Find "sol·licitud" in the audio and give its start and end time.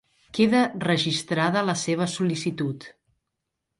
2.17-2.89